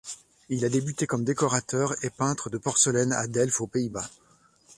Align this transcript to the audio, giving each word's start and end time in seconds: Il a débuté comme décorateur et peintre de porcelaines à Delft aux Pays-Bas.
Il 0.49 0.65
a 0.65 0.69
débuté 0.69 1.05
comme 1.05 1.23
décorateur 1.23 1.93
et 2.03 2.09
peintre 2.09 2.49
de 2.49 2.57
porcelaines 2.57 3.13
à 3.13 3.27
Delft 3.27 3.61
aux 3.61 3.67
Pays-Bas. 3.67 4.09